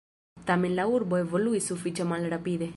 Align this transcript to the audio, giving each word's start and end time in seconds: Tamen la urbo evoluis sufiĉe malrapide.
Tamen 0.47 0.73
la 0.79 0.85
urbo 0.93 1.19
evoluis 1.25 1.71
sufiĉe 1.73 2.11
malrapide. 2.15 2.69